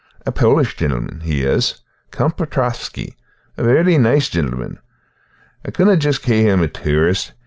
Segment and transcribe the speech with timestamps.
[0.25, 1.75] "A Polish gintleman, he is,
[2.09, 3.13] Count Pretovsky,
[3.55, 4.79] a vary nice gintleman.
[5.63, 7.33] I couldna just cae him a tourist.